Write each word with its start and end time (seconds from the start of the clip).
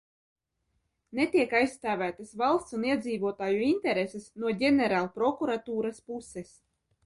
Netiek 1.19 1.53
aizstāvētas 1.59 2.33
valsts 2.43 2.77
un 2.79 2.87
iedzīvotāju 2.91 3.61
intereses 3.69 4.27
no 4.45 4.57
Ģenerālprokuratūras 4.65 6.05
puses. 6.13 6.55